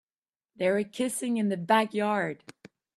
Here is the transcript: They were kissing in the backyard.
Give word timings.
They 0.55 0.71
were 0.71 0.83
kissing 0.83 1.37
in 1.37 1.49
the 1.49 1.57
backyard. 1.57 2.43